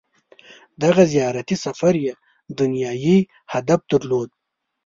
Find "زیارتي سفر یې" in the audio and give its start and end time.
1.13-2.13